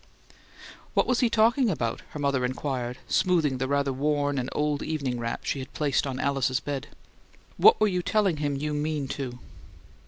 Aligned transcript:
"What 0.95 1.05
was 1.05 1.19
he 1.19 1.29
talking 1.29 1.69
about?" 1.69 2.01
her 2.09 2.19
mother 2.19 2.43
inquired, 2.43 2.97
smoothing 3.07 3.59
the 3.59 3.67
rather 3.67 3.93
worn 3.93 4.39
and 4.39 4.49
old 4.53 4.81
evening 4.81 5.19
wrap 5.19 5.45
she 5.45 5.59
had 5.59 5.75
placed 5.75 6.07
on 6.07 6.19
Alice's 6.19 6.59
bed. 6.59 6.87
"What 7.57 7.79
were 7.79 7.87
you 7.87 8.01
telling 8.01 8.37
him 8.37 8.55
you 8.55 8.73
'mean 8.73 9.07
to?'" 9.09 9.37